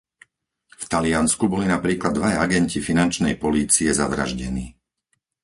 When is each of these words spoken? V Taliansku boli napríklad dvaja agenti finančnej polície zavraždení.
V 0.73 0.83
Taliansku 0.93 1.43
boli 1.53 1.65
napríklad 1.75 2.11
dvaja 2.17 2.37
agenti 2.47 2.79
finančnej 2.87 3.33
polície 3.43 3.89
zavraždení. 4.01 4.65